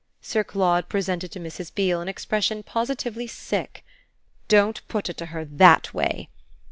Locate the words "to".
1.31-1.39, 5.17-5.27